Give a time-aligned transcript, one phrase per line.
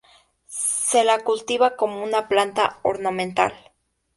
[0.47, 3.53] Se la cultiva como una planta ornamental.